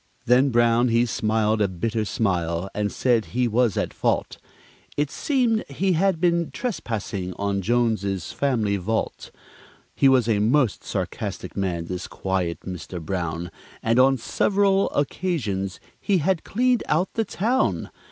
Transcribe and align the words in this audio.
Then 0.25 0.49
Brown 0.49 0.87
he 0.87 1.05
smiled 1.05 1.61
a 1.61 1.67
bitter 1.67 2.05
smile 2.05 2.71
and 2.73 2.91
said 2.91 3.25
he 3.37 3.47
was 3.47 3.77
at 3.77 3.93
fault, 3.93 4.39
It 4.97 5.11
seemed 5.11 5.63
he 5.69 5.91
had 5.91 6.19
been 6.19 6.49
trespassing 6.49 7.33
on 7.33 7.61
Jones's 7.61 8.31
family 8.31 8.77
vault; 8.77 9.29
He 9.93 10.09
was 10.09 10.27
a 10.27 10.39
most 10.39 10.83
sarcastic 10.83 11.55
man, 11.55 11.85
this 11.85 12.07
quiet 12.07 12.61
Mr. 12.61 12.99
Brown, 12.99 13.51
And 13.83 13.99
on 13.99 14.17
several 14.17 14.89
occasions 14.89 15.79
he 15.99 16.17
had 16.17 16.43
cleaned 16.43 16.81
out 16.89 17.13
the 17.13 17.23
town. 17.25 17.91